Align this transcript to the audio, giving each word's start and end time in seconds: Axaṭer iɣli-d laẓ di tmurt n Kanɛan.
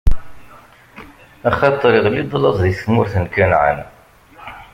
Axaṭer 1.49 1.91
iɣli-d 1.99 2.31
laẓ 2.43 2.57
di 2.63 2.73
tmurt 2.81 3.13
n 3.23 3.25
Kanɛan. 3.33 3.79